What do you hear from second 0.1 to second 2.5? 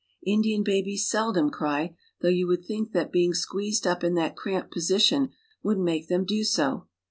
Indian babies seldom cry, though you